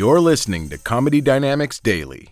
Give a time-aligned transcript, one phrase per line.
[0.00, 2.28] You're listening to Comedy Dynamics Daily.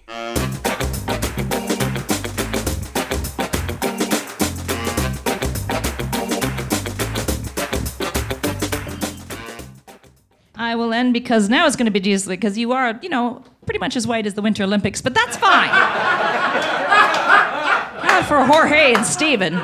[10.57, 13.45] I will end because now it's going to be easily because you are, you know,
[13.67, 15.69] pretty much as white as the Winter Olympics, but that's fine.
[18.29, 19.57] For Jorge and Steven.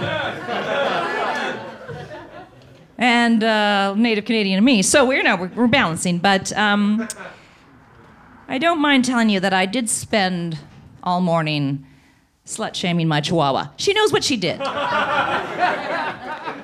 [2.99, 4.83] And uh, Native Canadian and me.
[4.83, 6.19] So we're no, we're, we're balancing.
[6.19, 7.09] But um,
[8.49, 10.59] I don't mind telling you that I did spend
[11.03, 11.87] all morning
[12.47, 13.69] slut shaming my chihuahua.
[13.77, 14.61] She knows what she did.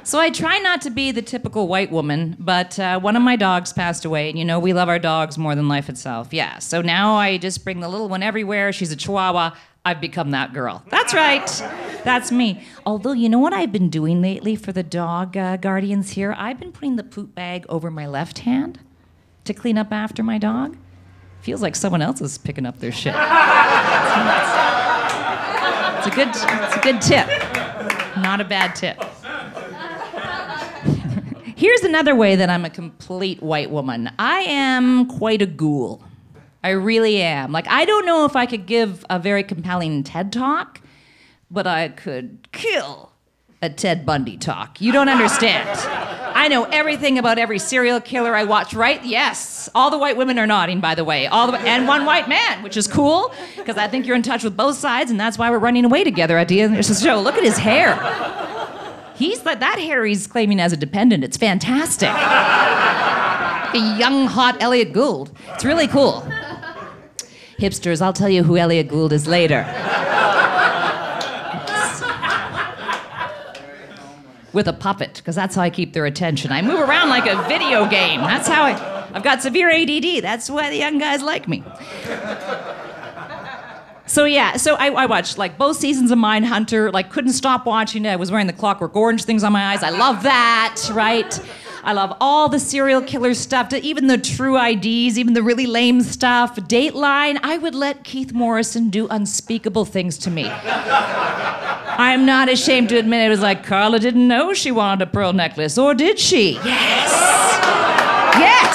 [0.03, 3.37] So I try not to be the typical white woman, but uh, one of my
[3.37, 6.33] dogs passed away, and you know we love our dogs more than life itself.
[6.33, 6.59] Yeah.
[6.59, 8.73] So now I just bring the little one everywhere.
[8.73, 9.55] She's a Chihuahua.
[9.85, 10.83] I've become that girl.
[10.89, 11.47] That's right.
[12.03, 12.63] That's me.
[12.85, 16.59] Although you know what I've been doing lately for the dog uh, guardians here, I've
[16.59, 18.81] been putting the poop bag over my left hand
[19.45, 20.77] to clean up after my dog.
[21.43, 23.15] Feels like someone else is picking up their shit.
[26.01, 26.29] It's a good.
[26.29, 27.29] It's a good tip.
[28.23, 28.97] Not a bad tip.
[31.57, 34.11] Here's another way that I'm a complete white woman.
[34.19, 36.03] I am quite a ghoul.
[36.65, 37.53] I really am.
[37.53, 40.81] Like, I don't know if I could give a very compelling TED talk,
[41.51, 43.13] but I could kill
[43.61, 44.81] a Ted Bundy talk.
[44.81, 45.69] You don't understand.
[46.41, 49.05] I know everything about every serial killer I watch, right?
[49.05, 49.69] Yes.
[49.75, 51.27] All the white women are nodding, by the way.
[51.27, 54.43] All the, and one white man, which is cool, because I think you're in touch
[54.43, 56.95] with both sides, and that's why we're running away together at the end of the
[56.95, 57.21] show.
[57.21, 57.95] Look at his hair.
[59.17, 61.25] He's like that hair he's claiming as a dependent.
[61.25, 62.09] It's fantastic.
[62.09, 65.31] a young, hot Elliott Gould.
[65.49, 66.27] It's really cool.
[67.59, 69.65] Hipsters, I'll tell you who Elliott Gould is later.
[74.53, 76.51] With a puppet, because that's how I keep their attention.
[76.51, 78.21] I move around like a video game.
[78.21, 79.09] That's how I.
[79.13, 80.23] I've got severe ADD.
[80.23, 81.65] That's why the young guys like me.
[84.11, 86.93] So yeah, so I, I, watched like both seasons of Mindhunter.
[86.93, 88.09] Like couldn't stop watching it.
[88.09, 89.85] I was wearing the Clockwork Orange things on my eyes.
[89.85, 91.41] I love that, right?
[91.85, 96.03] I love all the serial killer stuff, even the true IDs, even the really lame
[96.03, 96.57] stuff.
[96.57, 97.39] Dateline.
[97.45, 100.43] I would let Keith Morrison do unspeakable things to me.
[102.01, 105.35] I'm not ashamed to admit it was like Carla didn't know she wanted a pearl
[105.35, 106.53] necklace, or did she?
[106.65, 107.11] Yes.
[108.39, 108.73] Yes.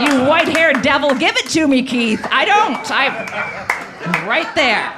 [0.00, 2.26] You white-haired devil, give it to me, Keith.
[2.32, 2.90] I don't.
[2.90, 4.92] I'm right there.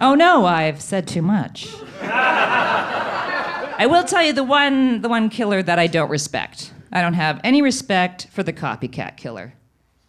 [0.00, 1.72] oh no, I've said too much.
[2.02, 6.72] I will tell you the one the one killer that I don't respect.
[6.90, 9.54] I don't have any respect for the copycat killer.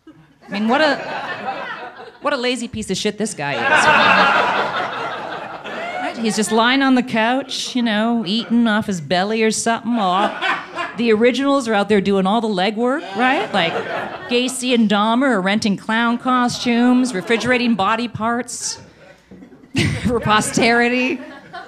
[0.07, 1.58] I mean, what a
[2.21, 3.61] what a lazy piece of shit this guy is.
[6.15, 6.17] right?
[6.17, 9.93] He's just lying on the couch, you know, eating off his belly or something.
[9.93, 10.29] All,
[10.97, 13.51] the originals are out there doing all the legwork, right?
[13.53, 13.73] Like
[14.29, 18.81] Gacy and Dahmer are renting clown costumes, refrigerating body parts
[20.05, 21.19] for posterity.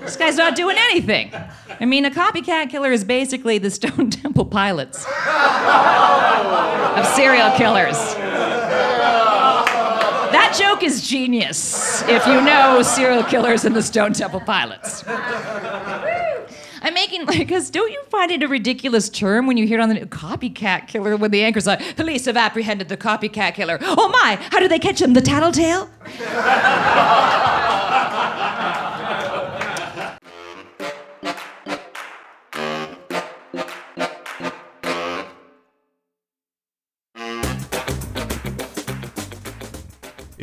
[0.02, 1.32] This guy's not doing anything.
[1.80, 8.16] I mean, a copycat killer is basically the Stone Temple Pilots of serial killers.
[10.52, 15.02] That joke is genius if you know serial killers and the Stone Temple Pilots.
[15.08, 19.82] I'm making like, because don't you find it a ridiculous term when you hear it
[19.82, 23.78] on the copycat killer when the anchor's like, police have apprehended the copycat killer.
[23.82, 25.14] Oh my, how do they catch him?
[25.14, 25.90] The tattletale?